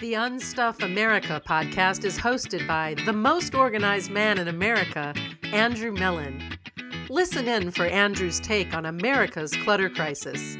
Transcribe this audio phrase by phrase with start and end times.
[0.00, 5.12] The Unstuff America podcast is hosted by the most organized man in America,
[5.52, 6.56] Andrew Mellon.
[7.08, 10.56] Listen in for Andrew's take on America's clutter crisis.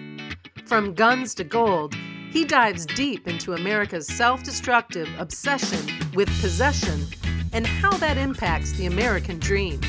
[0.67, 1.95] From guns to gold,
[2.33, 5.87] he dives deep into America's self destructive obsession
[6.17, 7.07] with possession
[7.53, 9.81] and how that impacts the American dream.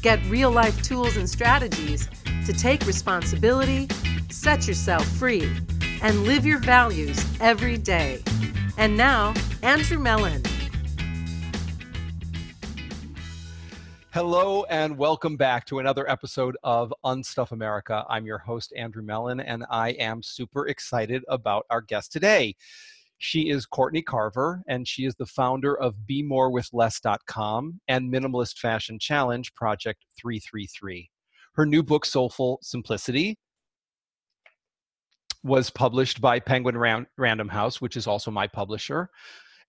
[0.00, 2.08] Get real life tools and strategies
[2.46, 3.86] to take responsibility,
[4.28, 5.48] set yourself free,
[6.02, 8.20] and live your values every day.
[8.78, 10.42] And now, Andrew Mellon.
[14.12, 18.04] Hello and welcome back to another episode of Unstuff America.
[18.08, 22.54] I'm your host, Andrew Mellon, and I am super excited about our guest today.
[23.18, 29.54] She is Courtney Carver, and she is the founder of BeMoreWithLess.com and Minimalist Fashion Challenge
[29.54, 31.08] Project 333.
[31.54, 33.38] Her new book, Soulful Simplicity,
[35.42, 39.10] was published by Penguin Ran- Random House, which is also my publisher.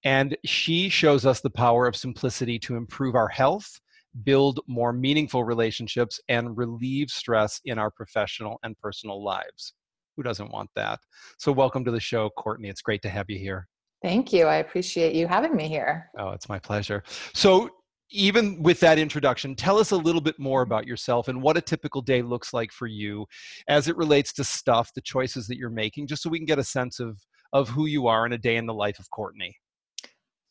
[0.04, 3.80] And she shows us the power of simplicity to improve our health,
[4.24, 9.74] build more meaningful relationships, and relieve stress in our professional and personal lives.
[10.16, 11.00] Who doesn't want that?
[11.40, 12.70] So, welcome to the show, Courtney.
[12.70, 13.68] It's great to have you here.
[14.04, 14.46] Thank you.
[14.46, 16.12] I appreciate you having me here.
[16.20, 17.04] Oh, it's my pleasure.
[17.34, 17.70] So,
[18.14, 21.62] even with that introduction, tell us a little bit more about yourself and what a
[21.62, 23.26] typical day looks like for you
[23.68, 26.60] as it relates to stuff, the choices that you're making, just so we can get
[26.60, 27.20] a sense of
[27.52, 29.56] of who you are in a day in the life of Courtney.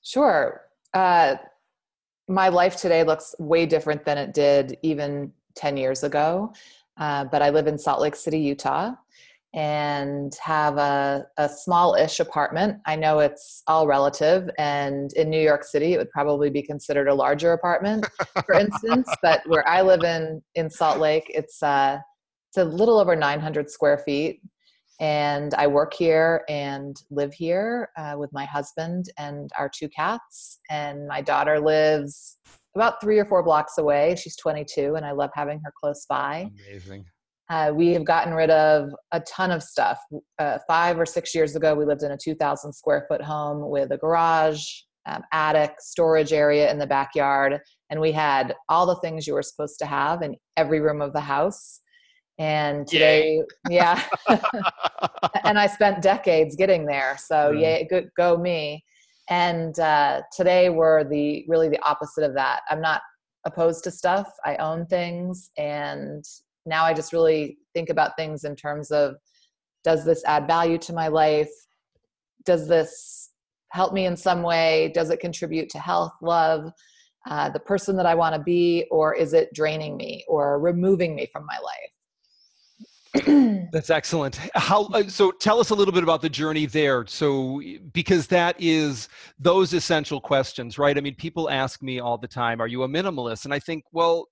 [0.03, 0.63] Sure.
[0.95, 1.35] Uh,
[2.29, 6.53] my life today looks way different than it did even 10 years ago.
[6.97, 8.95] Uh, but I live in Salt Lake City, Utah
[9.55, 12.79] and have a, a small-ish apartment.
[12.87, 17.09] I know it's all relative, and in New York City, it would probably be considered
[17.09, 18.07] a larger apartment,
[18.47, 19.09] for instance.
[19.23, 21.99] But where I live in in Salt Lake, it's uh,
[22.49, 24.41] it's a little over 900 square feet,
[25.01, 30.61] and I work here and live here uh, with my husband and our two cats.
[30.71, 32.39] And my daughter lives
[32.75, 34.17] about three or four blocks away.
[34.17, 36.51] She's 22, and I love having her close by.
[36.69, 37.05] Amazing.
[37.51, 39.99] Uh, we have gotten rid of a ton of stuff.
[40.39, 43.91] Uh, five or six years ago, we lived in a 2,000 square foot home with
[43.93, 44.65] a garage,
[45.07, 47.61] um, attic, storage area in the backyard,
[47.91, 51.13] and we had all the things you were supposed to have in every room of
[51.13, 51.81] the house.
[52.39, 54.03] And today, yeah,
[55.45, 57.17] and I spent decades getting there.
[57.19, 58.85] So yeah, go, go me.
[59.29, 62.61] And uh, today we're the really the opposite of that.
[62.71, 63.03] I'm not
[63.45, 64.31] opposed to stuff.
[64.45, 66.25] I own things, and
[66.67, 69.17] now I just really think about things in terms of
[69.85, 71.51] does this add value to my life?
[72.45, 73.31] Does this
[73.71, 74.93] help me in some way?
[74.95, 76.71] Does it contribute to health, love,
[77.29, 81.15] uh, the person that I want to be, or is it draining me or removing
[81.15, 81.93] me from my life?
[83.73, 84.37] That's excellent.
[84.55, 85.31] How uh, so?
[85.33, 87.07] Tell us a little bit about the journey there.
[87.07, 87.61] So,
[87.93, 89.09] because that is
[89.39, 90.97] those essential questions, right?
[90.97, 93.85] I mean, people ask me all the time, "Are you a minimalist?" And I think,
[93.93, 94.29] well,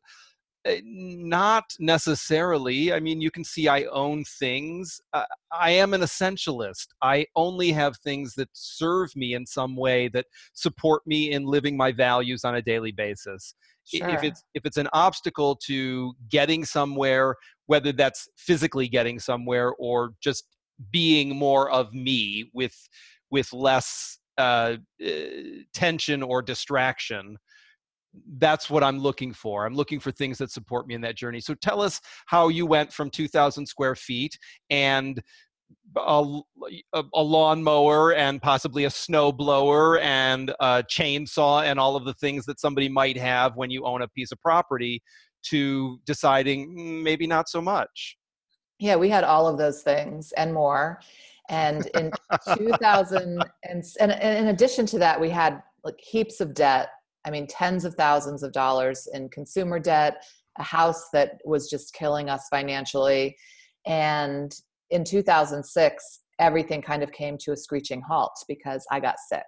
[0.84, 2.92] not necessarily.
[2.92, 5.00] I mean, you can see I own things.
[5.12, 6.88] Uh, I am an essentialist.
[7.02, 11.76] I only have things that serve me in some way that support me in living
[11.76, 13.54] my values on a daily basis.
[13.84, 14.08] Sure.
[14.08, 20.10] If it's if it's an obstacle to getting somewhere, whether that's physically getting somewhere or
[20.20, 20.44] just
[20.92, 22.76] being more of me with
[23.30, 25.10] with less uh, uh,
[25.72, 27.36] tension or distraction,
[28.38, 29.66] that's what I'm looking for.
[29.66, 31.40] I'm looking for things that support me in that journey.
[31.40, 34.36] So tell us how you went from 2,000 square feet
[34.68, 35.22] and
[35.96, 36.40] a,
[36.92, 42.14] a, a lawnmower and possibly a snow blower and a chainsaw and all of the
[42.14, 45.02] things that somebody might have when you own a piece of property
[45.42, 48.16] to deciding maybe not so much.
[48.78, 51.00] Yeah, we had all of those things and more.
[51.48, 52.10] And in
[52.56, 56.90] 2000, and, and in addition to that, we had like heaps of debt
[57.24, 60.22] I mean, tens of thousands of dollars in consumer debt,
[60.58, 63.36] a house that was just killing us financially.
[63.86, 64.54] And
[64.90, 69.44] in 2006, everything kind of came to a screeching halt because I got sick.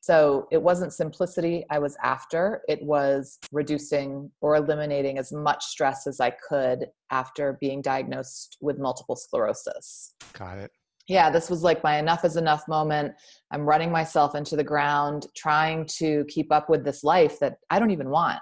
[0.00, 6.06] So it wasn't simplicity I was after, it was reducing or eliminating as much stress
[6.06, 10.14] as I could after being diagnosed with multiple sclerosis.
[10.34, 10.70] Got it
[11.08, 13.14] yeah, this was like my enough is enough moment.
[13.50, 17.78] I'm running myself into the ground, trying to keep up with this life that I
[17.78, 18.38] don't even want.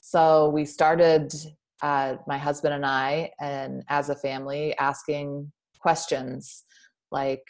[0.00, 1.32] So we started,
[1.80, 6.64] uh, my husband and I, and as a family, asking questions
[7.12, 7.44] like,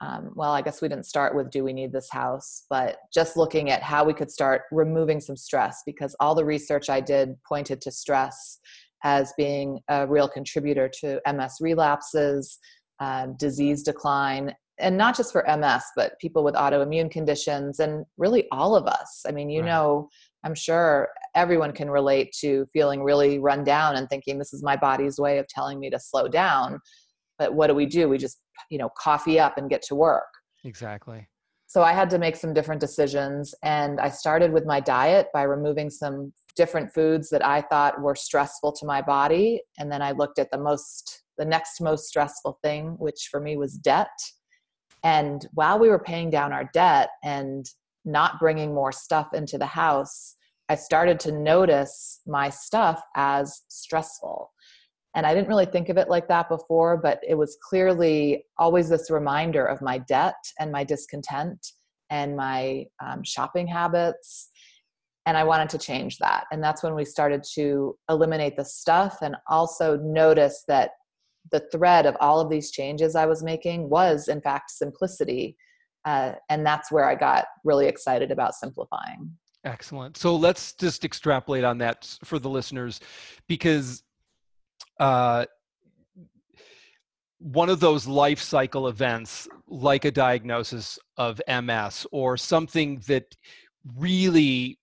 [0.00, 3.36] um, well, I guess we didn't start with do we need this house, but just
[3.36, 7.34] looking at how we could start removing some stress because all the research I did
[7.46, 8.58] pointed to stress
[9.02, 12.58] as being a real contributor to MS relapses,
[13.00, 18.46] uh, disease decline, and not just for ms but people with autoimmune conditions and really
[18.50, 19.24] all of us.
[19.28, 19.68] I mean you right.
[19.68, 20.08] know
[20.44, 24.76] i'm sure everyone can relate to feeling really run down and thinking this is my
[24.76, 26.80] body's way of telling me to slow down.
[27.38, 28.08] But what do we do?
[28.08, 28.38] We just
[28.70, 30.28] you know coffee up and get to work.
[30.64, 31.28] Exactly.
[31.66, 35.42] So i had to make some different decisions and i started with my diet by
[35.42, 40.10] removing some different foods that i thought were stressful to my body and then i
[40.10, 44.16] looked at the most the next most stressful thing which for me was debt
[45.02, 47.66] and while we were paying down our debt and
[48.04, 50.36] not bringing more stuff into the house
[50.70, 54.52] I started to notice my stuff as stressful.
[55.16, 58.88] And I didn't really think of it like that before, but it was clearly always
[58.88, 61.72] this reminder of my debt and my discontent
[62.08, 64.50] and my um, shopping habits.
[65.26, 66.44] And I wanted to change that.
[66.52, 70.92] And that's when we started to eliminate the stuff and also notice that
[71.50, 75.56] the thread of all of these changes I was making was, in fact, simplicity.
[76.04, 79.36] Uh, and that's where I got really excited about simplifying.
[79.64, 80.16] Excellent.
[80.16, 83.00] So let's just extrapolate on that for the listeners
[83.46, 84.02] because
[84.98, 85.44] uh,
[87.38, 93.34] one of those life cycle events, like a diagnosis of MS or something that
[93.96, 94.78] really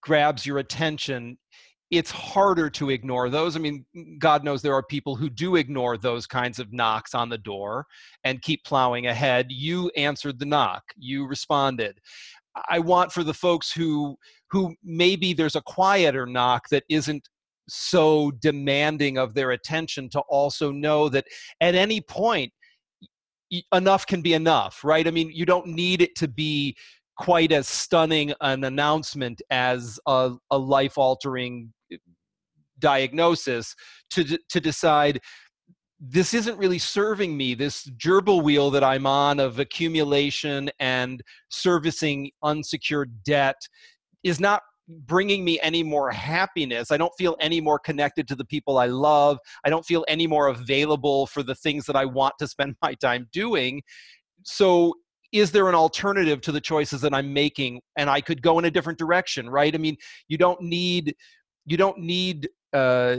[0.00, 1.38] grabs your attention,
[1.90, 3.56] it's harder to ignore those.
[3.56, 7.14] I mean, mm, God knows there are people who do ignore those kinds of knocks
[7.14, 7.86] on the door
[8.24, 9.46] and keep plowing ahead.
[9.50, 12.00] You answered the knock, you responded.
[12.68, 14.16] I want for the folks who
[14.50, 17.28] who maybe there's a quieter knock that isn't
[17.68, 21.26] so demanding of their attention to also know that
[21.60, 22.52] at any point
[23.72, 26.76] enough can be enough right i mean you don't need it to be
[27.16, 31.72] quite as stunning an announcement as a, a life altering
[32.78, 33.74] diagnosis
[34.10, 35.20] to to decide
[35.98, 37.54] this isn't really serving me.
[37.54, 43.56] This gerbil wheel that i'm on of accumulation and servicing unsecured debt
[44.22, 46.90] is not bringing me any more happiness.
[46.90, 49.38] I don't feel any more connected to the people i love.
[49.64, 52.94] I don't feel any more available for the things that i want to spend my
[52.94, 53.82] time doing.
[54.44, 54.94] So
[55.32, 58.64] is there an alternative to the choices that i'm making and i could go in
[58.64, 59.96] a different direction right i mean
[60.28, 61.14] you don't need
[61.66, 63.16] you don't need uh,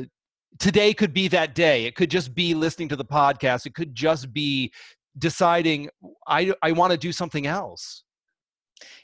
[0.60, 1.86] today could be that day.
[1.86, 3.66] It could just be listening to the podcast.
[3.66, 4.72] It could just be
[5.18, 5.90] deciding
[6.28, 8.04] I I want to do something else.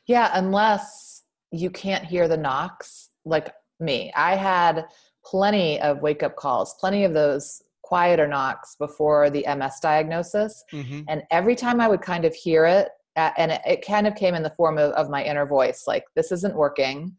[0.08, 4.12] Yeah, unless you can't hear the knocks like me.
[4.16, 4.86] I had
[5.26, 10.64] plenty of wake up calls, plenty of those quieter knocks before the MS diagnosis.
[10.74, 11.02] Mm-hmm.
[11.08, 14.42] And every time I would kind of hear it, and it, kind of came in
[14.42, 17.16] the form of, of my inner voice like, this isn't working.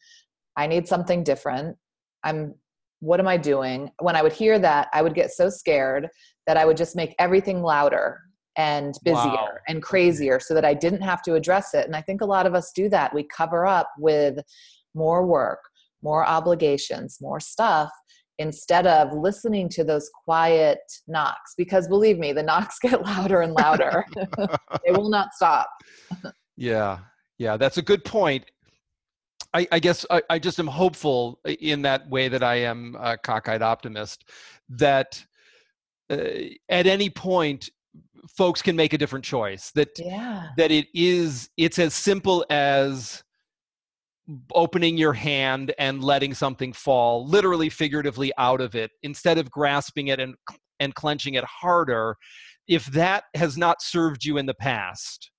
[0.56, 1.76] I need something different.
[2.24, 2.54] I'm
[3.00, 3.90] what am I doing?
[4.00, 6.08] When I would hear that, I would get so scared
[6.46, 8.18] that I would just make everything louder
[8.56, 9.48] and busier wow.
[9.68, 11.84] and crazier so that I didn't have to address it.
[11.86, 13.14] And I think a lot of us do that.
[13.14, 14.38] We cover up with
[14.94, 15.58] more work,
[16.02, 17.90] more obligations, more stuff
[18.38, 23.52] instead of listening to those quiet knocks because believe me the knocks get louder and
[23.52, 24.04] louder.
[24.84, 25.68] They will not stop.
[26.56, 26.98] Yeah.
[27.38, 28.44] Yeah that's a good point.
[29.52, 33.16] I, I guess I, I, just am hopeful in that way that I am a
[33.16, 34.28] cockeyed optimist
[34.68, 35.24] that
[36.10, 36.16] uh,
[36.68, 37.70] at any point
[38.36, 40.48] folks can make a different choice that yeah.
[40.56, 43.23] that it is it's as simple as
[44.54, 50.08] opening your hand and letting something fall literally figuratively out of it instead of grasping
[50.08, 50.34] it and
[50.80, 52.16] and clenching it harder
[52.66, 55.30] if that has not served you in the past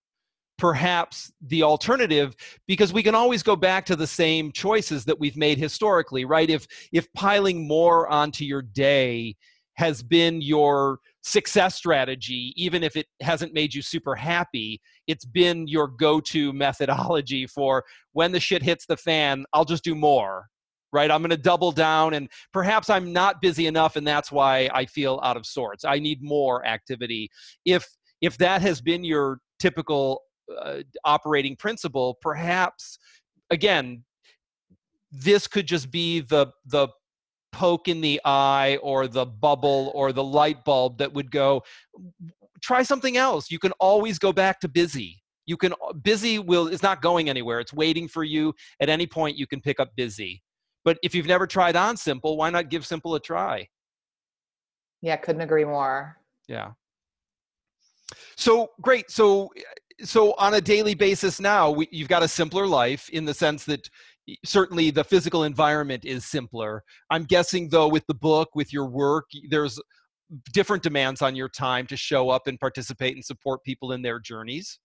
[0.57, 2.33] perhaps the alternative
[2.67, 6.49] because we can always go back to the same choices that we've made historically right?
[6.49, 9.35] If if piling more onto your day
[9.75, 15.67] has been your success strategy even if it hasn't made you super happy it's been
[15.67, 20.45] your go-to methodology for when the shit hits the fan i'll just do more
[20.93, 21.11] right?
[21.11, 24.85] I'm going to double down and perhaps i'm not busy enough and that's why i
[24.85, 25.83] feel out of sorts.
[25.83, 27.29] I need more activity.
[27.65, 27.85] If
[28.21, 30.21] if that has been your typical
[30.61, 32.97] uh, operating principle, perhaps
[33.51, 34.03] again,
[35.11, 36.87] this could just be the the
[37.55, 41.63] poke in the eye or the bubble or the light bulb that would go
[42.61, 43.49] try something else.
[43.49, 45.23] You can always go back to busy.
[45.45, 47.61] You can busy will is not going anywhere.
[47.61, 48.53] It's waiting for you.
[48.81, 50.43] At any point you can pick up busy.
[50.83, 53.69] But if you've never tried on simple why not give simple a try?
[55.01, 56.17] Yeah couldn't agree more.
[56.49, 56.71] Yeah.
[58.35, 59.09] So great.
[59.09, 59.49] So
[60.01, 63.63] so on a daily basis now we, you've got a simpler life in the sense
[63.63, 63.89] that
[64.43, 69.25] certainly the physical environment is simpler i'm guessing though with the book with your work
[69.49, 69.79] there's
[70.53, 74.19] different demands on your time to show up and participate and support people in their
[74.19, 74.79] journeys?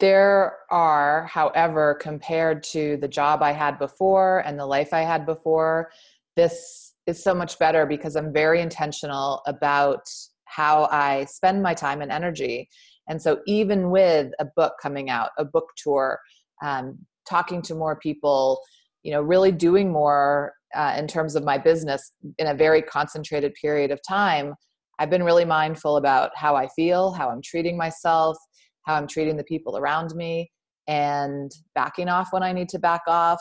[0.00, 5.24] There are, however, compared to the job I had before and the life I had
[5.24, 5.90] before,
[6.34, 10.08] this is so much better because I'm very intentional about
[10.44, 12.68] how I spend my time and energy.
[13.08, 16.18] And so, even with a book coming out, a book tour,
[16.64, 18.60] um, talking to more people,
[19.02, 23.54] you know, really doing more uh, in terms of my business in a very concentrated
[23.54, 24.54] period of time,
[24.98, 28.36] I've been really mindful about how I feel, how I'm treating myself,
[28.82, 30.50] how I'm treating the people around me,
[30.88, 33.40] and backing off when I need to back off,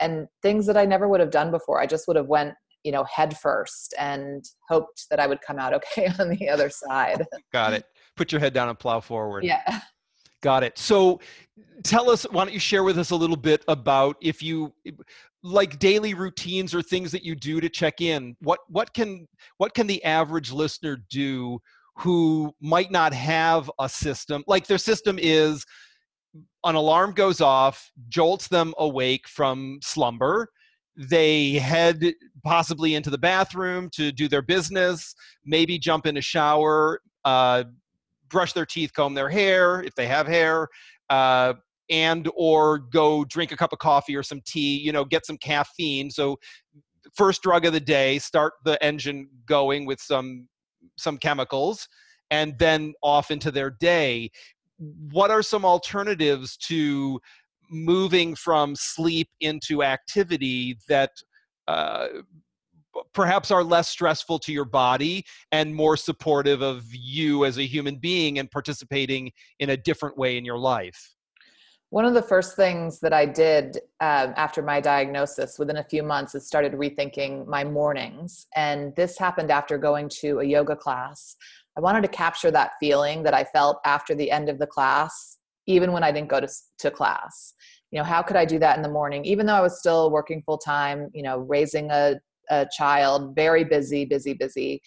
[0.00, 1.80] and things that I never would have done before.
[1.80, 5.58] I just would have went you know head first and hoped that i would come
[5.58, 7.24] out okay on the other side.
[7.52, 7.84] Got it.
[8.16, 9.44] Put your head down and plow forward.
[9.44, 9.80] Yeah
[10.42, 10.78] got it.
[10.78, 11.20] So
[11.84, 14.72] tell us why don't you share with us a little bit about if you
[15.42, 19.26] like daily routines or things that you do to check in what what can
[19.58, 21.58] what can the average listener do
[21.96, 25.64] who might not have a system like their system is
[26.64, 30.48] an alarm goes off jolts them awake from slumber
[30.96, 32.12] they head
[32.42, 35.14] possibly into the bathroom to do their business
[35.44, 37.64] maybe jump in a shower uh,
[38.28, 40.68] brush their teeth comb their hair if they have hair
[41.10, 41.54] uh,
[41.90, 45.38] and or go drink a cup of coffee or some tea you know get some
[45.38, 46.10] caffeine.
[46.10, 46.38] So
[47.14, 50.48] first drug of the day start the engine going with some
[50.96, 51.88] some chemicals
[52.30, 54.30] and then off into their day.
[54.78, 57.20] What are some alternatives to
[57.70, 61.10] moving from sleep into activity that
[61.68, 62.08] uh,
[63.12, 67.96] perhaps are less stressful to your body and more supportive of you as a human
[67.96, 71.16] being and participating in a different way in your life
[71.90, 76.02] one of the first things that I did um, after my diagnosis within a few
[76.02, 78.46] months is started rethinking my mornings.
[78.56, 81.36] And this happened after going to a yoga class.
[81.76, 85.38] I wanted to capture that feeling that I felt after the end of the class,
[85.66, 86.48] even when I didn't go to,
[86.78, 87.54] to class.
[87.92, 89.24] You know, how could I do that in the morning?
[89.24, 92.16] Even though I was still working full time, you know, raising a,
[92.50, 94.82] a child, very busy, busy, busy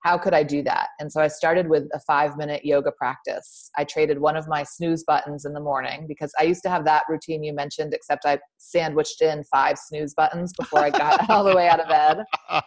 [0.00, 0.88] how could I do that?
[0.98, 3.70] And so I started with a five minute yoga practice.
[3.76, 6.84] I traded one of my snooze buttons in the morning because I used to have
[6.86, 11.44] that routine you mentioned, except I sandwiched in five snooze buttons before I got all
[11.44, 12.24] the way out of bed.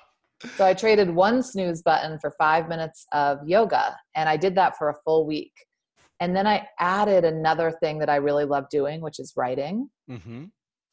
[0.57, 4.75] So I traded one snooze button for five minutes of yoga, and I did that
[4.77, 5.53] for a full week.
[6.19, 9.89] And then I added another thing that I really love doing, which is writing.
[10.11, 10.43] Mm-hmm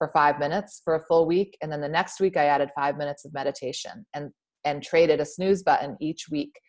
[0.01, 2.97] for five minutes for a full week and then the next week i added five
[2.97, 4.33] minutes of meditation and
[4.65, 6.61] and traded a snooze button each week.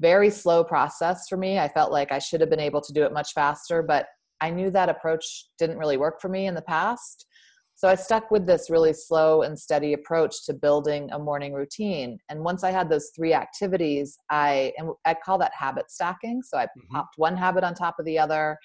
[0.00, 1.58] Very slow process for me.
[1.58, 4.06] I felt like I should have been able to do it much faster, but
[4.40, 7.26] I knew that approach didn't really work for me in the past.
[7.74, 12.18] So I stuck with this really slow and steady approach to building a morning routine.
[12.28, 16.42] And once I had those three activities, I and I call that habit stacking.
[16.42, 16.92] So I mm-hmm.
[16.92, 18.58] popped one habit on top of the other,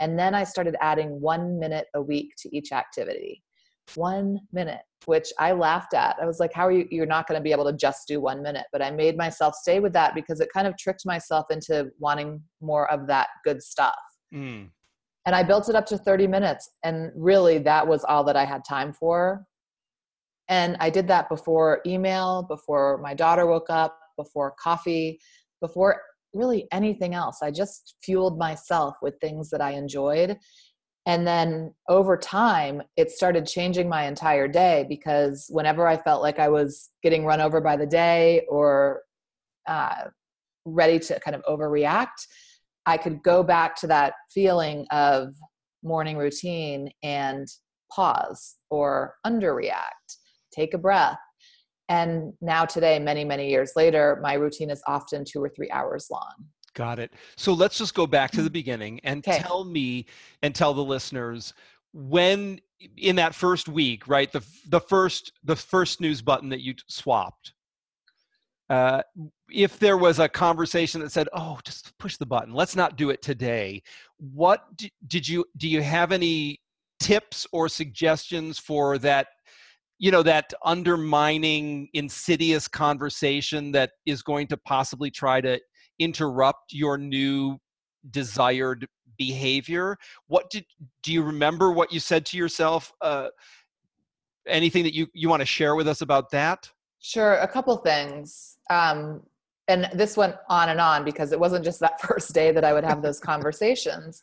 [0.00, 3.42] and then I started adding one minute a week to each activity.
[3.94, 6.16] One minute which i laughed at.
[6.20, 8.20] I was like how are you you're not going to be able to just do
[8.20, 8.66] one minute?
[8.72, 12.42] But i made myself stay with that because it kind of tricked myself into wanting
[12.60, 13.98] more of that good stuff.
[14.32, 14.68] Mm.
[15.26, 18.44] and i built it up to 30 minutes and really that was all that i
[18.44, 19.44] had time for.
[20.48, 25.18] And i did that before email before my daughter woke up before coffee
[25.60, 26.00] before
[26.32, 30.36] really anything else i just fueled myself with things that i enjoyed
[31.06, 36.38] and then over time, it started changing my entire day because whenever I felt like
[36.38, 39.02] I was getting run over by the day or
[39.66, 40.04] uh,
[40.64, 42.26] ready to kind of overreact,
[42.84, 45.34] I could go back to that feeling of
[45.82, 47.48] morning routine and
[47.90, 50.18] pause or underreact,
[50.52, 51.18] take a breath.
[51.90, 56.06] And now, today, many, many years later, my routine is often two or three hours
[56.08, 56.32] long.
[56.74, 57.12] Got it.
[57.36, 58.54] So let's just go back to the mm.
[58.54, 59.40] beginning and okay.
[59.40, 60.06] tell me
[60.42, 61.52] and tell the listeners
[61.92, 62.60] when
[62.96, 64.30] in that first week, right?
[64.30, 67.54] The the first the first news button that you swapped.
[68.68, 69.02] Uh,
[69.50, 72.54] if there was a conversation that said, "Oh, just push the button.
[72.54, 73.82] Let's not do it today."
[74.18, 74.64] What
[75.08, 75.66] did you do?
[75.66, 76.60] You have any
[77.00, 79.26] tips or suggestions for that?
[80.00, 85.60] You know that undermining, insidious conversation that is going to possibly try to
[85.98, 87.58] interrupt your new
[88.10, 88.88] desired
[89.18, 89.98] behavior?
[90.26, 90.64] What did
[91.02, 93.28] do you remember what you said to yourself uh,
[94.48, 96.70] anything that you you want to share with us about that?
[97.00, 99.22] Sure a couple things um,
[99.70, 102.72] and this went on and on because it wasn't just that first day that i
[102.72, 104.22] would have those conversations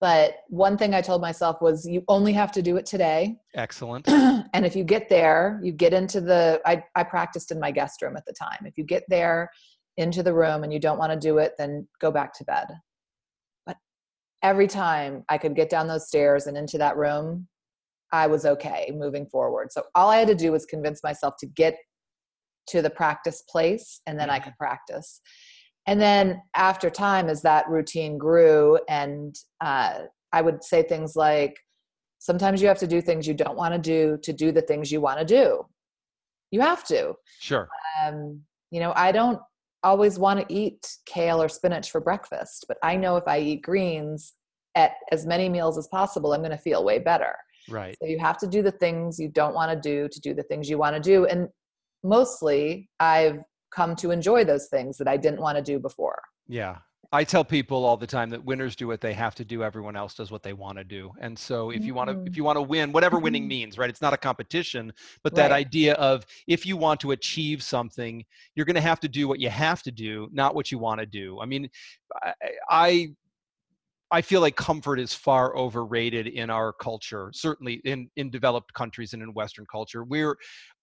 [0.00, 3.36] But one thing I told myself was you only have to do it today.
[3.54, 4.06] Excellent.
[4.08, 8.02] and if you get there, you get into the, I, I practiced in my guest
[8.02, 8.66] room at the time.
[8.66, 9.50] If you get there
[9.96, 12.66] into the room and you don't want to do it, then go back to bed.
[13.64, 13.78] But
[14.42, 17.48] every time I could get down those stairs and into that room,
[18.12, 19.72] I was okay moving forward.
[19.72, 21.76] So all I had to do was convince myself to get
[22.68, 25.20] to the practice place and then I could practice.
[25.86, 30.00] And then after time, as that routine grew, and uh,
[30.32, 31.58] I would say things like,
[32.18, 34.90] sometimes you have to do things you don't want to do to do the things
[34.90, 35.64] you want to do.
[36.50, 37.14] You have to.
[37.40, 37.68] Sure.
[38.02, 38.40] Um,
[38.70, 39.38] you know, I don't
[39.84, 43.62] always want to eat kale or spinach for breakfast, but I know if I eat
[43.62, 44.32] greens
[44.74, 47.36] at as many meals as possible, I'm going to feel way better.
[47.68, 47.96] Right.
[48.02, 50.42] So you have to do the things you don't want to do to do the
[50.42, 51.26] things you want to do.
[51.26, 51.48] And
[52.02, 53.38] mostly I've
[53.76, 56.20] come to enjoy those things that I didn't want to do before.
[56.48, 56.76] Yeah.
[57.12, 59.62] I tell people all the time that winners do what they have to do.
[59.62, 61.12] Everyone else does what they want to do.
[61.20, 62.36] And so if you want to, if Mm.
[62.36, 63.88] you want to win, whatever winning means, right?
[63.88, 64.92] It's not a competition,
[65.22, 65.66] but that Right.
[65.66, 69.38] idea of if you want to achieve something, you're going to have to do what
[69.38, 71.40] you have to do, not what you want to do.
[71.40, 71.70] I mean,
[72.22, 72.32] I,
[72.68, 73.08] I
[74.12, 79.12] I feel like comfort is far overrated in our culture, certainly in, in developed countries
[79.14, 80.04] and in Western culture.
[80.04, 80.32] We're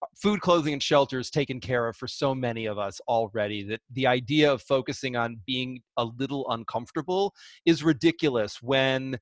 [0.02, 3.62] uh, food, clothing, and shelter is taken care of for so many of us already
[3.64, 7.32] that the idea of focusing on being a little uncomfortable
[7.64, 9.18] is ridiculous when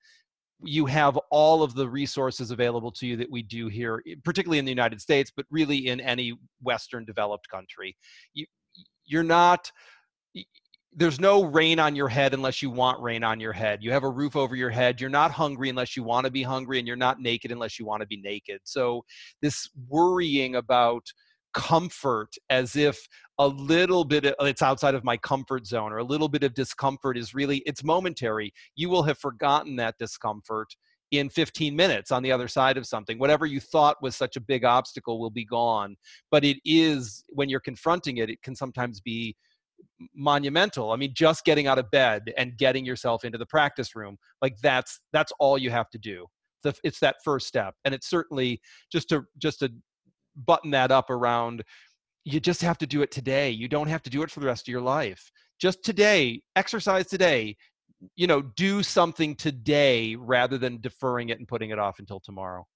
[0.65, 4.65] you have all of the resources available to you that we do here, particularly in
[4.65, 7.97] the United States, but really in any Western developed country.
[8.35, 8.47] You,
[9.05, 9.71] you're not
[10.95, 13.83] there's no rain on your head unless you want rain on your head.
[13.83, 15.01] You have a roof over your head.
[15.01, 17.87] You're not hungry unless you want to be hungry, and you're not naked unless you
[17.87, 18.61] want to be naked.
[18.65, 19.05] So,
[19.41, 21.05] this worrying about
[21.55, 22.99] comfort as if
[23.39, 26.55] a little bit of, it's outside of my comfort zone or a little bit of
[26.55, 30.75] discomfort is really it's momentary you will have forgotten that discomfort
[31.11, 34.41] in 15 minutes on the other side of something whatever you thought was such a
[34.41, 35.95] big obstacle will be gone
[36.31, 39.37] but it is when you're confronting it it can sometimes be
[40.15, 40.93] monumental.
[40.93, 44.57] I mean just getting out of bed and getting yourself into the practice room like
[44.63, 46.27] that's that's all you have to do.
[46.63, 47.75] The, it's that first step.
[47.85, 48.61] And it's certainly
[48.91, 49.73] just to just to
[50.37, 51.63] button that up around
[52.25, 53.51] you just have to do it today.
[53.51, 55.31] You don't have to do it for the rest of your life.
[55.61, 57.57] Just today exercise today.
[58.17, 62.67] You know do something today rather than deferring it and putting it off until tomorrow.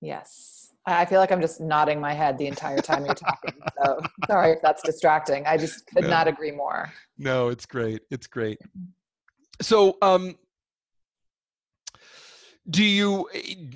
[0.00, 0.69] Yes.
[0.86, 3.52] I feel like I'm just nodding my head the entire time you're talking.
[3.78, 5.46] So sorry if that's distracting.
[5.46, 6.10] I just could No.
[6.10, 6.90] not agree more.
[7.18, 8.58] no it's great it's great
[9.60, 10.34] so um
[12.70, 13.28] do you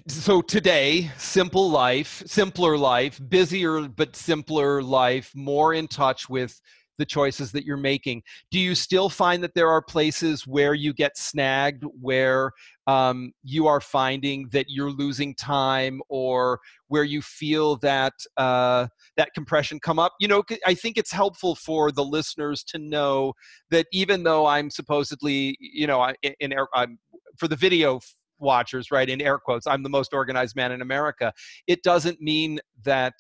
[0.09, 6.61] so today simple life simpler life busier but simpler life more in touch with
[6.99, 10.93] the choices that you're making do you still find that there are places where you
[10.95, 12.51] get snagged where
[12.87, 19.33] um, you are finding that you're losing time or where you feel that uh, that
[19.35, 23.33] compression come up you know i think it's helpful for the listeners to know
[23.70, 26.99] that even though i'm supposedly you know I- in, I'm,
[27.38, 28.01] for the video
[28.38, 31.33] watchers right in air quotes i'm the most organized man in america
[31.66, 33.14] it doesn't mean that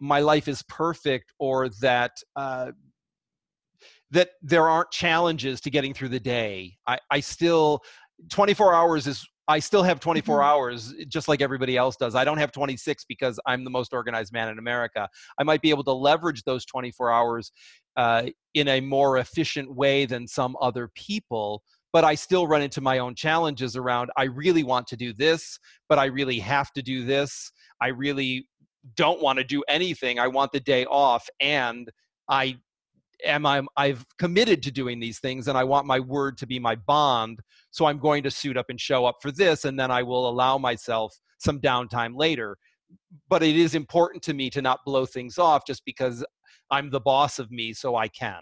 [0.00, 2.70] my life is perfect or that uh,
[4.10, 6.76] that there aren't challenges to getting through the day.
[6.86, 7.80] I, I still
[8.28, 10.44] 24 hours is I still have 24 Mhm.
[10.44, 12.14] hours just like everybody else does.
[12.14, 15.08] I don't have 26 because I'm the most organized man in America.
[15.38, 17.50] I might be able to leverage those 24 hours
[17.96, 22.80] uh, in a more efficient way than some other people, but I still run into
[22.80, 26.82] my own challenges around I really want to do this, but I really have to
[26.82, 27.50] do this.
[27.82, 28.46] I really
[28.94, 30.20] don't want to do anything.
[30.20, 31.90] I want the day off and
[32.28, 32.58] I
[33.24, 36.58] am I I've committed to doing these things and I want my word to be
[36.58, 37.40] my bond.
[37.70, 40.28] So I'm going to suit up and show up for this and then I will
[40.28, 42.56] allow myself some downtime later.
[43.28, 46.24] But it is important to me to not blow things off just because
[46.70, 48.40] I'm the boss of me so I can.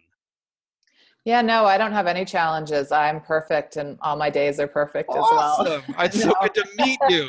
[1.28, 2.90] Yeah, no, I don't have any challenges.
[2.90, 5.56] I'm perfect and all my days are perfect as well.
[5.58, 5.82] Awesome.
[5.98, 7.28] It's so good to meet you.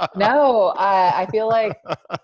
[0.16, 1.78] no, I, I feel like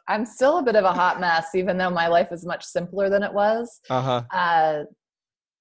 [0.08, 3.08] I'm still a bit of a hot mess, even though my life is much simpler
[3.08, 3.80] than it was.
[3.88, 4.24] Uh-huh.
[4.32, 4.82] Uh,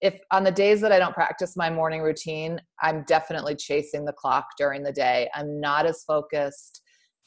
[0.01, 4.13] if on the days that I don't practice my morning routine, I'm definitely chasing the
[4.13, 5.29] clock during the day.
[5.36, 6.81] I'm not as focused.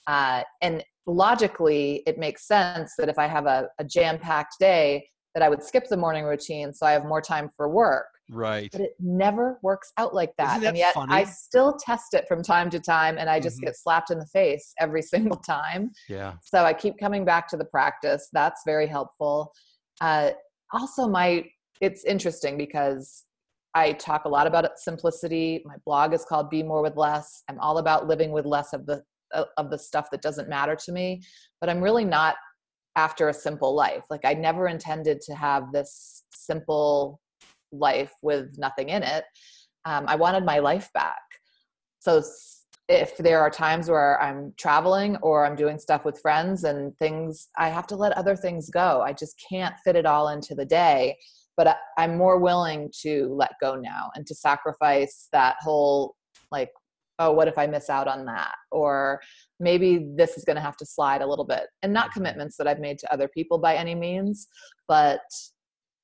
[0.09, 5.07] Uh, and logically, it makes sense that if I have a, a jam packed day,
[5.37, 8.07] that I would skip the morning routine so I have more time for work.
[8.31, 8.71] Right.
[8.73, 10.63] But it never works out like that.
[10.63, 11.13] That and yet funny?
[11.13, 13.65] I still test it from time to time and I just Mhm.
[13.67, 15.93] get slapped in the face every single time.
[16.09, 16.37] Yeah.
[16.43, 18.31] So I keep coming back to the practice.
[18.33, 19.53] That's very helpful.
[20.01, 20.31] Uh,
[20.73, 21.45] also, my
[21.83, 23.27] it's interesting because
[23.75, 25.63] I talk a lot about simplicity.
[25.67, 27.43] My blog is called Be More with Less.
[27.51, 29.05] I'm all about living with less of the
[29.59, 31.21] of the stuff that doesn't matter to me,
[31.61, 32.37] but I'm really not
[32.97, 34.05] after a simple life.
[34.11, 37.21] Like I never intended to have this simple
[37.71, 39.25] life with nothing in it.
[39.85, 41.21] Um, I wanted my life back.
[42.01, 42.23] So
[42.89, 47.49] if there are times where I'm traveling or I'm doing stuff with friends and things,
[47.59, 49.03] I have to let other things go.
[49.03, 51.17] I just can't fit it all into the day.
[51.57, 56.15] But I'm more willing to let go now and to sacrifice that whole,
[56.53, 56.71] like,
[57.19, 58.55] oh, what if I miss out on that?
[58.71, 59.21] Or
[59.59, 61.65] maybe this is going to have to slide a little bit.
[61.83, 62.21] And not mm-hmm.
[62.21, 64.49] commitments that I've made to other people by any means,
[64.89, 65.21] but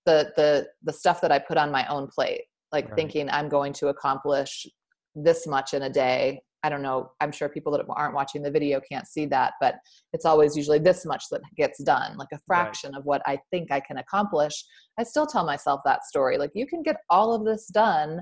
[0.04, 2.96] the the the stuff that I put on my own plate like right.
[2.96, 4.66] thinking i'm going to accomplish
[5.14, 8.50] this much in a day i don't know i'm sure people that aren't watching the
[8.50, 9.76] video can't see that but
[10.12, 12.98] it's always usually this much that gets done like a fraction right.
[12.98, 14.52] of what i think i can accomplish
[14.98, 18.20] i still tell myself that story like you can get all of this done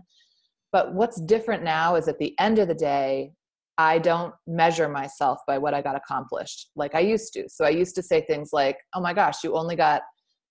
[0.72, 3.32] but what's different now is at the end of the day
[3.78, 7.48] I don't measure myself by what I got accomplished like I used to.
[7.48, 10.02] So I used to say things like, oh my gosh, you only got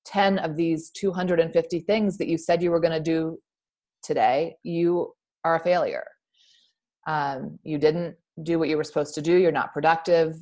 [0.06, 3.38] 10 of these 250 things that you said you were going to do
[4.04, 6.06] today, you are a failure.
[7.08, 9.36] Um, you didn't do what you were supposed to do.
[9.36, 10.36] You're not productive.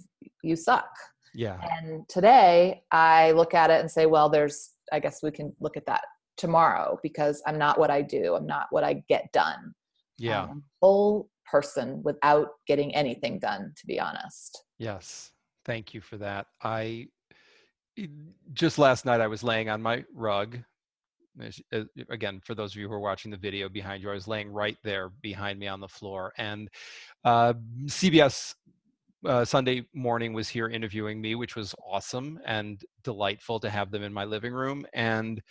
[0.43, 0.89] You suck.
[1.33, 1.57] Yeah.
[1.79, 5.77] And today I look at it and say, well, there's, I guess we can look
[5.77, 6.01] at that
[6.37, 8.35] tomorrow because I'm not what I do.
[8.35, 9.73] I'm not what I get done.
[10.17, 10.43] Yeah.
[10.43, 14.63] Um, whole person without getting anything done, to be honest.
[14.77, 15.31] Yes.
[15.65, 16.47] Thank you for that.
[16.63, 17.07] I
[18.53, 20.59] just last night I was laying on my rug
[22.09, 24.49] again for those of you who are watching the video behind you i was laying
[24.49, 26.69] right there behind me on the floor and
[27.25, 27.53] uh,
[27.85, 28.55] cbs
[29.25, 34.03] uh, sunday morning was here interviewing me which was awesome and delightful to have them
[34.03, 35.41] in my living room and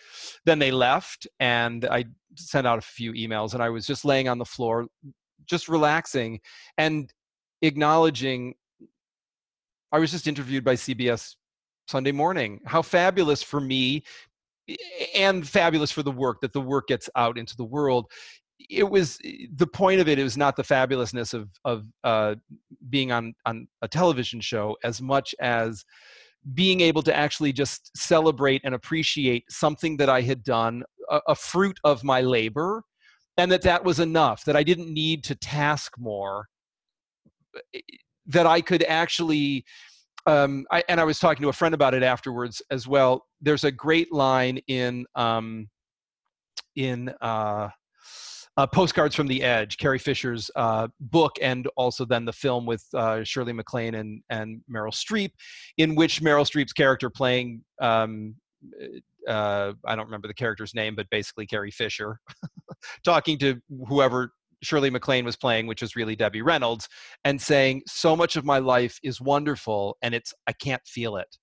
[0.44, 2.04] then they left and i
[2.36, 4.86] sent out a few emails and i was just laying on the floor
[5.44, 6.40] just relaxing
[6.78, 7.12] and
[7.62, 8.54] acknowledging
[9.92, 11.34] i was just interviewed by cbs
[11.88, 12.60] Sunday morning.
[12.66, 14.02] How fabulous for me
[15.14, 18.10] and fabulous for the work that the work gets out into the world
[18.68, 19.18] it was
[19.54, 22.34] the point of it, it was not the fabulousness of of uh,
[22.88, 25.84] being on on a television show as much as
[26.54, 31.34] being able to actually just celebrate and appreciate something that I had done, a, a
[31.34, 32.82] fruit of my labor,
[33.36, 34.44] and that that was enough.
[34.44, 36.46] That I didn't need to task more.
[38.26, 39.64] That I could actually
[40.26, 43.26] um, I, and I was talking to a friend about it afterwards as well.
[43.40, 45.68] There's a great line in um,
[46.74, 47.68] in uh,
[48.56, 52.84] uh, Postcards from the Edge, Carrie Fisher's uh, book, and also then the film with
[52.94, 55.30] uh, Shirley MacLaine and and Meryl Streep,
[55.78, 58.34] in which Meryl Streep's character playing um,
[59.26, 62.18] uh, I don't remember the character's name, but basically Carrie Fisher,
[63.04, 66.88] talking to whoever Shirley MacLaine was playing, which was really Debbie Reynolds,
[67.24, 71.36] and saying, So much of my life is wonderful and it's I can't feel it.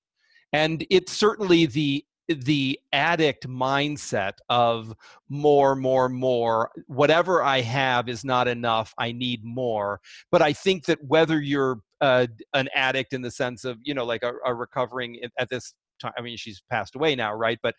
[0.52, 4.94] And it's certainly the the addict mindset of
[5.30, 6.72] more, more, more.
[6.88, 8.94] Whatever I have is not enough.
[8.98, 10.00] I need more.
[10.32, 14.06] But I think that whether you're uh, an addict in the sense of, you know,
[14.06, 17.60] like a, a recovering at this time, I mean, she's passed away now, right?
[17.62, 17.76] But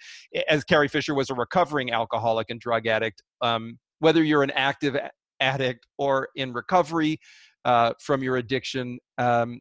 [0.48, 4.96] as Carrie Fisher was a recovering alcoholic and drug addict, um, whether you're an active
[5.40, 7.18] addict or in recovery
[7.64, 9.60] uh, from your addiction um,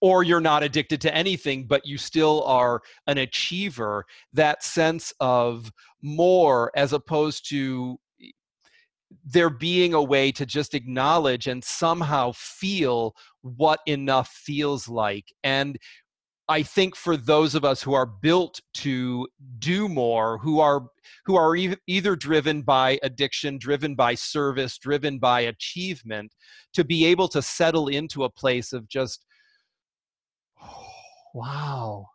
[0.00, 5.70] or you're not addicted to anything but you still are an achiever that sense of
[6.02, 7.96] more as opposed to
[9.24, 15.78] there being a way to just acknowledge and somehow feel what enough feels like and
[16.48, 19.26] I think for those of us who are built to
[19.58, 20.88] do more, who are
[21.24, 26.32] who are e- either driven by addiction, driven by service, driven by achievement,
[26.74, 29.24] to be able to settle into a place of just,
[30.62, 30.86] oh,
[31.32, 32.06] wow,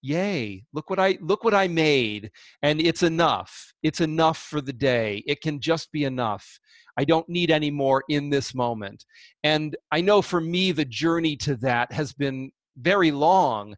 [0.00, 0.64] yay!
[0.72, 2.30] Look what I look what I made,
[2.62, 3.74] and it's enough.
[3.82, 5.22] It's enough for the day.
[5.26, 6.58] It can just be enough.
[6.96, 9.04] I don't need any more in this moment.
[9.44, 13.74] And I know for me, the journey to that has been very long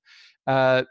[0.47, 0.83] uh,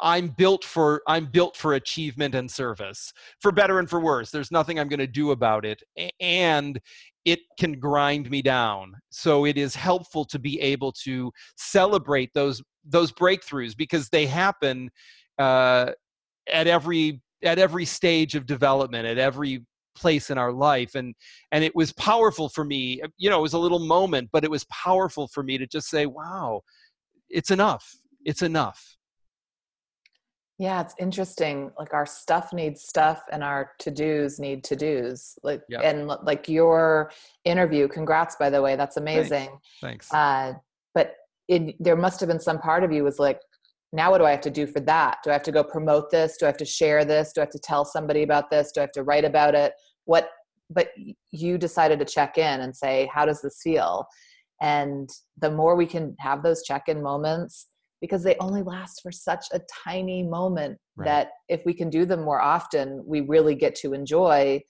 [0.00, 4.30] i'm built for i'm built for achievement and service for better and for worse.
[4.30, 5.82] There's nothing i'm going to do about it
[6.20, 6.78] and
[7.26, 8.94] it can grind me down.
[9.10, 14.88] So it is helpful to be able to celebrate those those breakthroughs because they happen
[15.38, 15.90] uh,
[16.50, 21.14] at every at every stage of development at every place in our life and
[21.52, 24.50] and it was powerful for me you know it was a little moment but it
[24.50, 26.60] was powerful for me to just say wow
[27.28, 28.96] it's enough it's enough
[30.58, 31.70] Yeah, it's interesting.
[31.78, 35.38] Like our stuff needs stuff and our to-dos need to-dos.
[35.42, 35.80] Like Yeah.
[35.88, 37.10] and like your
[37.44, 39.50] interview, congrats by the way, that's amazing.
[39.82, 40.10] Thanks.
[40.12, 40.54] Uh
[40.94, 41.06] but
[41.48, 43.40] it there must have been some part of you was like
[43.92, 45.18] now what do I have to do for that?
[45.22, 46.36] Do I have to go promote this?
[46.38, 47.32] Do I have to share this?
[47.32, 48.72] Do I have to tell somebody about this?
[48.72, 49.72] Do I have to write about it?
[50.06, 50.30] What
[50.68, 50.88] but
[51.30, 54.06] you decided to check in and say, how does this feel?
[54.60, 55.08] And
[55.40, 57.68] the more we can have those check-in moments
[58.00, 61.04] because they only last for such a tiny moment Right.
[61.04, 64.62] that if we can do them more often, we really get to enjoy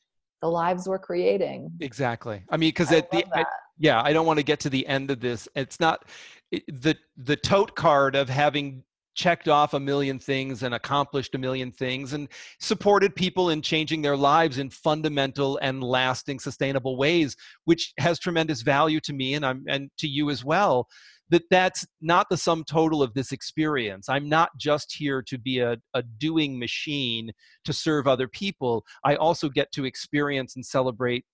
[0.43, 1.71] the lives we're creating.
[1.81, 2.43] exactly.
[2.51, 3.47] I mean, because at the that.
[3.79, 6.05] yeah i don't want to get to the end of this it's not
[6.51, 8.83] it, the the tote card of having
[9.17, 12.29] checked off a million things and accomplished a million things and
[12.61, 18.63] supported people in changing their lives in fundamental and lasting sustainable ways which has tremendous
[18.63, 20.87] value to me and i'm and to you as well
[21.29, 25.59] that that's not the sum total of this experience i'm not just here to be
[25.59, 27.33] a, a doing machine
[27.65, 31.25] to serve other people i also get to experience and celebrate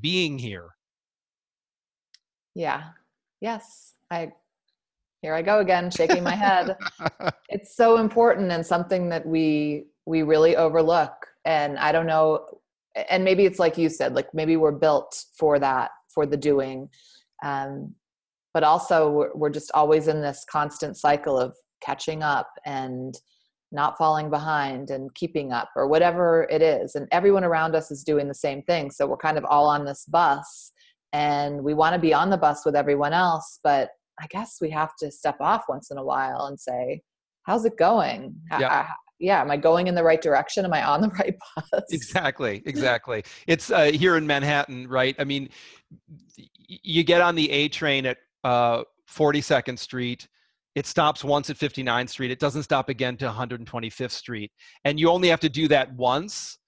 [0.00, 0.70] being here
[2.56, 2.84] Yeah.
[3.40, 3.92] Yes.
[4.10, 4.32] I
[5.26, 6.76] here I go again shaking my head.
[7.48, 12.44] It's so important and something that we we really overlook and I don't know
[13.08, 16.88] and maybe it's like you said like maybe we're built for that for the doing
[17.44, 17.94] um
[18.52, 23.14] but also we're, we're just always in this constant cycle of catching up and
[23.72, 28.04] not falling behind and keeping up or whatever it is and everyone around us is
[28.04, 30.72] doing the same thing so we're kind of all on this bus
[31.12, 34.70] and we want to be on the bus with everyone else but i guess we
[34.70, 37.00] have to step off once in a while and say
[37.42, 38.34] how's it going?
[38.50, 38.68] Yeah.
[38.68, 40.64] I- yeah am i going in the right direction?
[40.64, 41.84] Am i on the right bus?
[41.90, 43.24] Exactly exactly.
[43.46, 45.16] It's uh, here in manhattan right?
[45.18, 45.48] I mean
[46.66, 50.28] you get on the a train at uh, 42nd street
[50.74, 54.50] it stops once at 59th street it doesn't stop again to 125th street
[54.84, 56.58] and you only have to do that once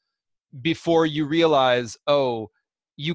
[0.62, 2.48] before you realize oh
[2.96, 3.14] you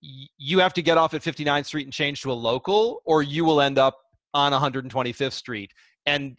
[0.00, 3.44] you have to get off at 59th street and change to a local or you
[3.44, 3.98] will end up
[4.34, 5.72] on 125th street.
[6.06, 6.38] And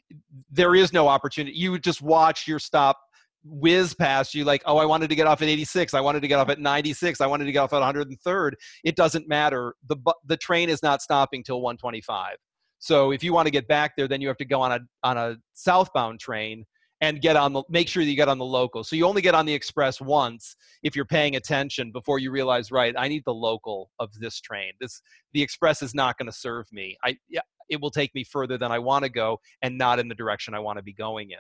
[0.50, 1.56] there is no opportunity.
[1.58, 2.98] You would just watch your stop
[3.44, 6.28] whiz past you like oh i wanted to get off at 86 i wanted to
[6.28, 8.52] get off at 96 i wanted to get off at 103rd
[8.84, 9.74] it doesn't matter.
[9.88, 9.98] The
[10.28, 12.36] the train is not stopping till 125
[12.78, 14.80] so if you want to get back there then you have to go on a
[15.02, 16.66] on a southbound train
[17.02, 18.84] and get on the make sure that you get on the local.
[18.84, 22.72] So you only get on the express once if you're paying attention before you realize
[22.72, 24.74] right i need the local of this train.
[24.80, 25.02] This
[25.34, 26.98] the express is not going to serve me.
[27.04, 30.08] I yeah it will take me further than i want to go and not in
[30.08, 31.38] the direction i want to be going in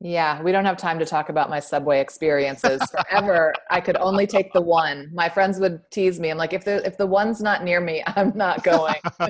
[0.00, 3.54] Yeah, we don't have time to talk about my subway experiences forever.
[3.70, 5.10] I could only take the one.
[5.14, 6.28] My friends would tease me.
[6.28, 9.00] I'm like, if the if the one's not near me, I'm not going.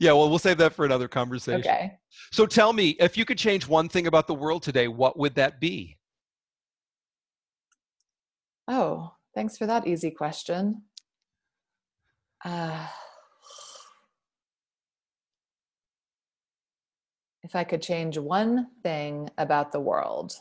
[0.00, 1.60] yeah, well, we'll save that for another conversation.
[1.60, 1.98] okay.
[2.32, 5.34] So tell me, if you could change one thing about the world today, what would
[5.34, 5.98] that be?
[8.66, 10.82] Oh, thanks for that easy question.
[12.44, 12.86] Uh,
[17.48, 20.34] if I could change one thing about the world,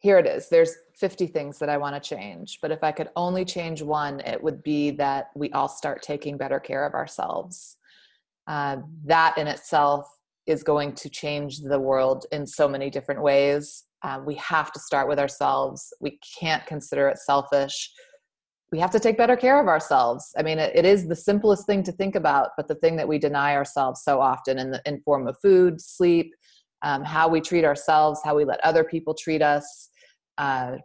[0.00, 0.48] here it is.
[0.48, 4.18] There's 50 things that I want to change, but if I could only change one,
[4.20, 7.76] it would be that we all start taking better care of ourselves.
[8.48, 10.08] Uh, that in itself
[10.46, 13.84] is going to change the world in so many different ways.
[14.02, 15.94] Um, we have to start with ourselves.
[16.00, 17.92] We can't consider it selfish.
[18.72, 20.34] We have to take better care of ourselves.
[20.36, 23.06] I mean, it, it is the simplest thing to think about, but the thing that
[23.06, 26.34] we deny ourselves so often in the in form of food, sleep,
[26.82, 29.88] um, how we treat ourselves, how we let other people treat us.
[30.36, 30.76] Uh,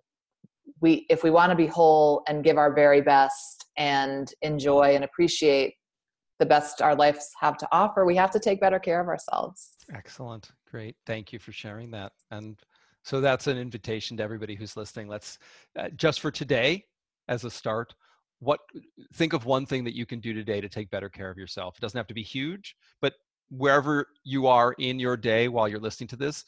[0.79, 5.03] we, if we want to be whole and give our very best and enjoy and
[5.03, 5.75] appreciate
[6.39, 9.75] the best our lives have to offer, we have to take better care of ourselves.
[9.93, 10.51] Excellent.
[10.69, 10.95] Great.
[11.05, 12.13] Thank you for sharing that.
[12.31, 12.57] And
[13.03, 15.07] so that's an invitation to everybody who's listening.
[15.07, 15.37] Let's
[15.77, 16.85] uh, just for today
[17.31, 17.95] as a start,
[18.39, 18.59] what
[19.15, 21.77] think of one thing that you can do today to take better care of yourself.
[21.77, 23.13] It doesn't have to be huge, but
[23.49, 26.43] wherever you are in your day while you're listening to this,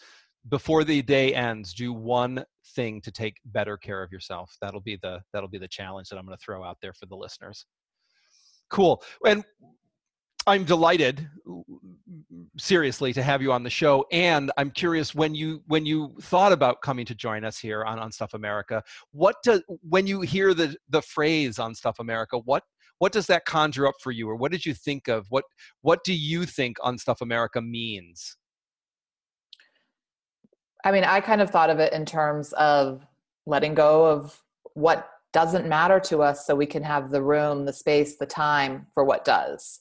[0.50, 2.44] before the day ends, do one
[2.76, 4.56] thing to take better care of yourself.
[4.62, 7.06] That'll be the that'll be the challenge that I'm going to throw out there for
[7.06, 7.66] the listeners.
[8.70, 9.02] Cool.
[9.26, 9.46] And
[10.46, 11.30] I'm delighted,
[12.58, 14.06] seriously, to have you on the show.
[14.12, 18.00] And I'm curious when you when you thought about coming to join us here on
[18.00, 22.64] Unstuff America, what does when you hear the the phrase Unstuff America, what
[23.00, 25.26] what does that conjure up for you, or what did you think of?
[25.30, 25.46] What
[25.82, 28.38] what do you think Unstuff America means?
[30.86, 33.06] I mean, I kind of thought of it in terms of
[33.46, 34.42] letting go of
[34.74, 38.88] what doesn't matter to us so we can have the room, the space, the time
[38.94, 39.80] for what does.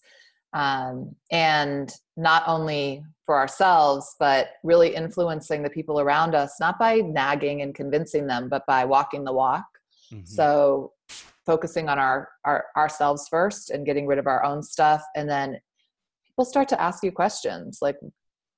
[0.53, 6.97] Um, and not only for ourselves but really influencing the people around us not by
[6.97, 9.65] nagging and convincing them but by walking the walk.
[10.13, 10.27] Mm-hmm.
[10.27, 10.93] so
[11.47, 15.03] focusing on our, our ourselves first and getting rid of our own stuff.
[15.17, 15.59] And then
[16.27, 17.97] people start to ask you questions like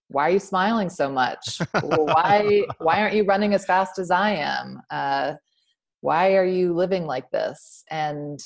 [0.08, 1.60] why are you smiling so much?
[1.80, 4.80] Why why aren't you running as fast as i am?
[4.90, 5.34] Uh,
[6.02, 7.84] why are you living like this?
[7.90, 8.38] And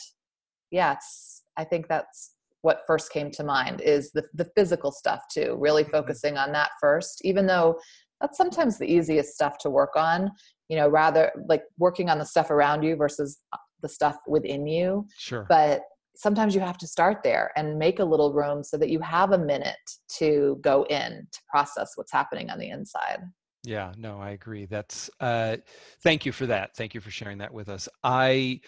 [0.70, 2.32] yeah it's i think that's
[2.68, 5.92] what first came to mind is the, the physical stuff too really mm-hmm.
[5.92, 7.78] focusing on that first even though
[8.20, 10.30] that's sometimes the easiest stuff to work on
[10.68, 14.66] you know rather like working on the stuff around you versus uh, the stuff within
[14.66, 15.06] you.
[15.16, 15.46] Sure.
[15.48, 15.82] But
[16.16, 19.32] sometimes you have to start there and make a little room so that you have
[19.32, 19.76] a minute
[20.18, 23.20] to go in to process what's happening on the inside.
[23.64, 24.66] Yeah no i agree.
[24.66, 25.56] That's uh
[26.02, 26.76] thank you for that.
[26.76, 27.88] Thank you for sharing that with us.
[28.02, 28.60] I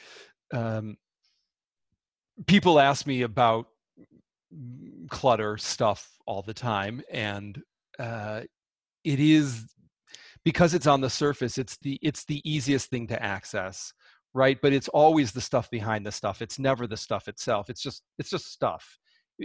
[0.52, 0.96] um
[2.46, 3.66] people ask me about
[5.10, 7.62] clutter stuff all the time and
[7.98, 8.40] uh,
[9.04, 9.64] it is
[10.44, 13.92] because it's on the surface it's the it's the easiest thing to access
[14.34, 14.58] right?
[14.60, 16.42] But it's always the stuff behind the stuff.
[16.42, 17.70] It's never the stuff itself.
[17.70, 18.98] It's just it's just stuff.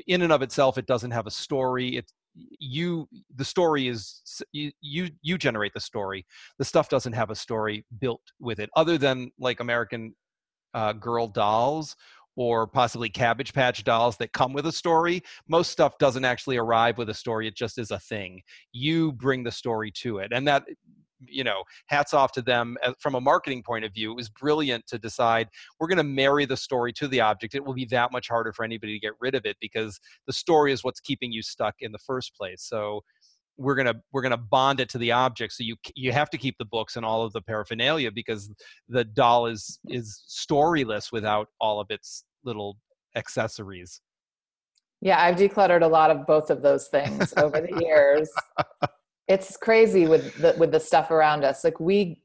[0.08, 1.98] In and of itself it doesn't have a story.
[1.98, 2.14] It's
[2.60, 6.26] you the story is you you you generate the story.
[6.60, 10.14] The stuff doesn't have a story built with it other than like american
[10.74, 11.96] uh, girl dolls
[12.36, 15.22] or possibly Cabbage Patch dolls that come with a story.
[15.48, 18.42] Most stuff doesn't actually arrive with a story, it just is a thing.
[18.72, 20.32] You bring the story to it.
[20.34, 20.64] And that,
[21.28, 24.12] you know, hats off to them uh, from a marketing point of view.
[24.12, 25.48] It was brilliant to decide
[25.80, 27.56] we're going to marry the story to the object.
[27.56, 30.34] It will be that much harder for anybody to get rid of it because the
[30.34, 32.62] story is what's keeping you stuck in the first place.
[32.62, 33.02] So,
[33.58, 36.58] we're gonna we're gonna bond it to the object so you you have to keep
[36.58, 38.52] the books and all of the paraphernalia because
[38.90, 42.78] the doll is is storyless without all of its little
[43.16, 44.02] accessories.
[45.02, 48.30] Yeah i've decluttered a lot of both of those things over the years.
[49.28, 52.22] It's crazy with the with the stuff around us like we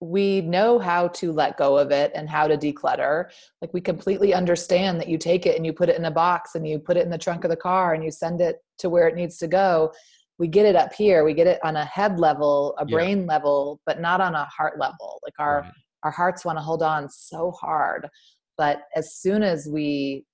[0.00, 3.30] we know how to let go of it and how to declutter.
[3.60, 6.54] Like we completely understand that you take it and you put it in a box
[6.54, 8.88] and you put it in the trunk of the car and you send it to
[8.88, 9.92] where it needs to go
[10.38, 13.26] we get it up here we get it on a head level a brain yeah.
[13.26, 15.72] level but not on a heart level like our right.
[16.04, 18.08] our hearts want to hold on so hard
[18.56, 20.24] but as soon as we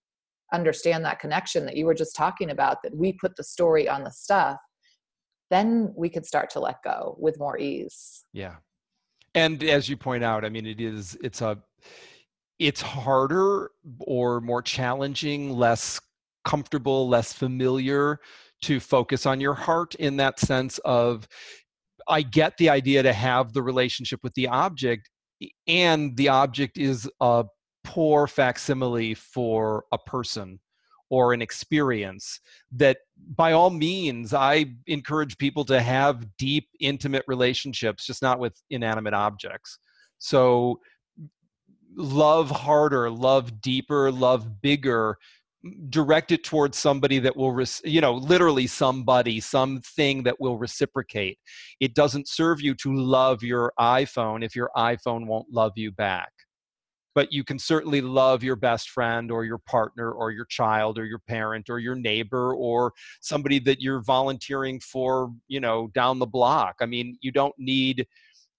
[0.52, 4.04] understand that connection that you were just talking about that we put the story on
[4.04, 4.58] the stuff
[5.50, 8.56] then we could start to let go with more ease yeah
[9.34, 11.58] and as you point out i mean it is it's a
[12.58, 16.00] it's harder or more challenging less
[16.44, 18.20] comfortable less familiar
[18.64, 21.28] to focus on your heart in that sense of
[22.08, 25.08] I get the idea to have the relationship with the object,
[25.66, 27.44] and the object is a
[27.84, 30.58] poor facsimile for a person
[31.10, 32.40] or an experience
[32.72, 32.96] that
[33.36, 39.12] by all means i encourage people to have deep intimate relationships just not with inanimate
[39.14, 39.78] objects.
[40.18, 40.80] So
[41.96, 45.16] love harder love deeper love bigger
[45.88, 51.38] direct it towards somebody that will you know literally somebody something that will reciprocate.
[51.80, 56.30] It doesn't serve you to love your iphone if your iphone won't love you back.
[57.14, 61.04] But you can certainly love your best friend or your partner or your child or
[61.04, 66.26] your parent or your neighbor or somebody that you're volunteering for you know down the
[66.26, 66.76] block.
[66.80, 68.06] I mean you don't need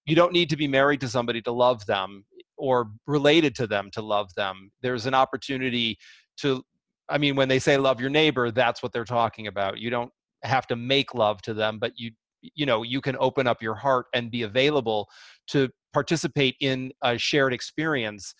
[0.06, 2.24] you don't need to be married to somebody to love them
[2.56, 4.70] or related to them to love them.
[4.80, 5.98] There's an opportunity
[6.38, 6.64] to
[7.08, 9.78] I mean, when they say love your neighbor, that's what they're talking about.
[9.78, 10.10] You don't
[10.42, 12.12] have to make love to them, but you
[12.54, 15.08] you know you can open up your heart and be available
[15.48, 18.34] to participate in a shared experience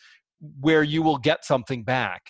[0.61, 2.23] where you will get something back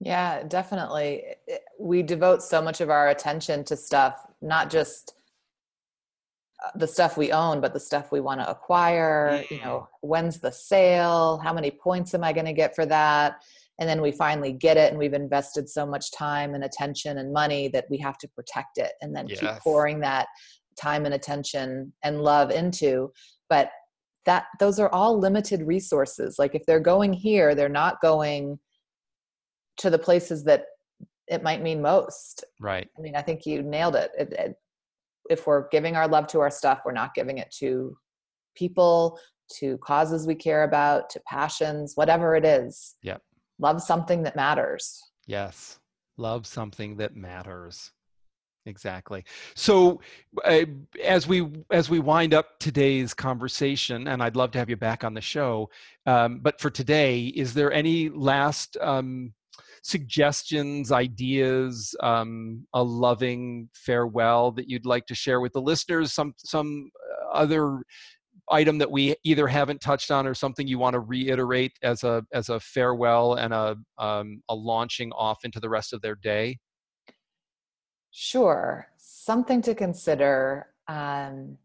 [0.00, 1.24] yeah definitely
[1.80, 5.14] we devote so much of our attention to stuff not just
[6.64, 10.08] uh, the stuff we own but the stuff we want to acquire you know mm.
[10.08, 13.42] when's the sale how many points am i going to get for that
[13.78, 17.32] and then we finally get it and we've invested so much time and attention and
[17.32, 19.40] money that we have to protect it and then yes.
[19.40, 20.28] keep pouring that
[20.80, 23.10] time and attention and love into.
[23.48, 23.70] But
[24.26, 26.36] that those are all limited resources.
[26.38, 28.58] Like if they're going here they're not going
[29.78, 30.66] to the places that
[31.26, 32.44] it might mean most.
[32.60, 32.88] Right.
[32.96, 34.12] I mean i think you nailed it.
[34.16, 34.54] It, it
[35.30, 37.96] if we're giving our love to our stuff we're not giving it to
[38.54, 39.18] people
[39.58, 42.94] to causes we care about to passions whatever it is.
[43.02, 43.16] Yeah
[43.58, 45.00] love something that matters.
[45.26, 45.78] Yes.
[46.16, 47.90] Love something that matters.
[48.66, 49.24] Exactly.
[49.54, 50.00] So
[50.44, 50.64] uh,
[51.02, 55.04] as we as we wind up today's conversation and i'd love to have you back
[55.04, 55.68] on the show
[56.06, 59.34] um, but for today is there any last um,
[59.84, 66.12] suggestions, ideas, um, a loving farewell that you'd like to share with the listeners?
[66.12, 66.90] Some some
[67.32, 67.80] other
[68.50, 72.24] item that we either haven't touched on or something you want to reiterate as a
[72.32, 76.58] as a farewell and a um, a launching off into the rest of their day?
[78.10, 80.68] Sure, something to consider.
[80.86, 81.58] Um,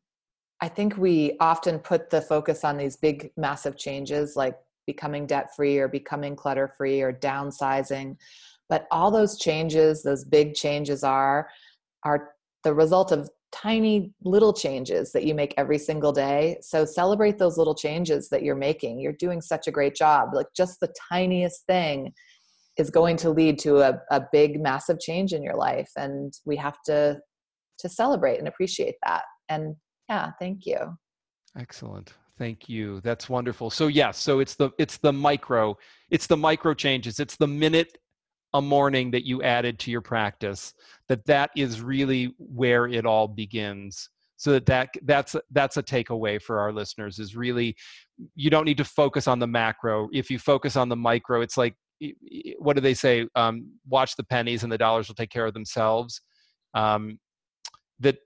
[0.61, 5.55] I think we often put the focus on these big, massive changes like becoming debt
[5.55, 8.17] free or becoming clutter free or downsizing.
[8.67, 11.49] But all those changes, those big changes are,
[12.03, 12.31] are
[12.63, 16.57] the result of tiny little changes that you make every single day.
[16.61, 18.99] So celebrate those little changes that you're making.
[18.99, 20.29] You're doing such a great job.
[20.33, 22.13] Like just the tiniest thing
[22.77, 25.91] is going to lead to a, a big, massive change in your life.
[25.97, 27.19] And we have to
[27.79, 29.23] to celebrate and appreciate that.
[29.47, 29.75] And
[30.09, 30.97] yeah, thank you.
[31.57, 32.13] Excellent.
[32.37, 33.01] Thank you.
[33.01, 33.69] That's wonderful.
[33.69, 35.77] So yes, so it's the it's the micro,
[36.09, 37.19] it's the micro changes.
[37.19, 37.97] It's the minute
[38.53, 40.73] a morning that you added to your practice
[41.07, 44.09] that that is really where it all begins.
[44.37, 47.75] So that, that that's that's a takeaway for our listeners is really
[48.35, 50.09] you don't need to focus on the macro.
[50.13, 51.75] If you focus on the micro it's like
[52.59, 53.27] what do they say?
[53.35, 56.21] Um, watch the pennies and the dollars will take care of themselves.
[56.73, 57.19] Um,
[57.99, 58.17] that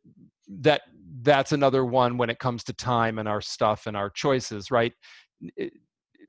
[0.47, 0.81] that
[1.21, 4.93] that's another one when it comes to time and our stuff and our choices right?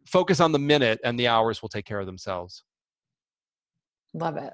[0.06, 2.64] Focus on the minute and the hours will take care of themselves
[4.14, 4.52] Love it.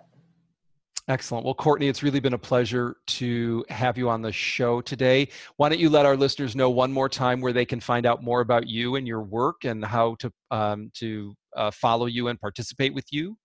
[1.09, 1.45] Excellent.
[1.45, 5.29] Well, Courtney, it's really been a pleasure to have you on the show today.
[5.57, 8.23] Why don't you let our listeners know one more time where they can find out
[8.23, 12.41] more about you and your work and how to um, to uh, follow you and
[12.41, 13.37] participate with you?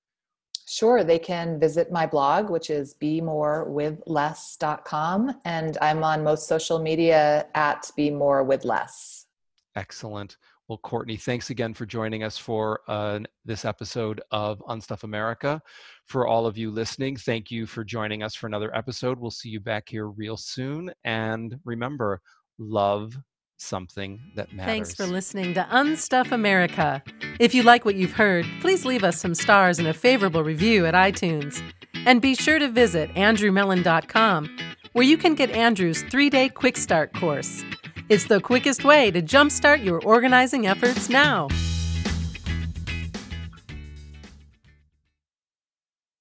[0.67, 1.03] Sure.
[1.03, 5.41] They can visit my blog, which is bemorewithless.com.
[5.45, 9.27] And I'm on most social media at be more with less.
[9.75, 10.37] Excellent.
[10.67, 15.61] Well, Courtney, thanks again for joining us for uh, this episode of Unstuff America.
[16.05, 19.19] For all of you listening, thank you for joining us for another episode.
[19.19, 20.91] We'll see you back here real soon.
[21.03, 22.19] And remember,
[22.57, 23.15] love
[23.57, 24.65] something that matters.
[24.65, 27.03] Thanks for listening to Unstuff America.
[27.39, 30.87] If you like what you've heard, please leave us some stars and a favorable review
[30.87, 31.61] at iTunes.
[31.93, 34.57] And be sure to visit andrewmellen.com,
[34.93, 37.63] where you can get Andrew's three day quick start course.
[38.07, 41.47] It's the quickest way to jumpstart your organizing efforts now.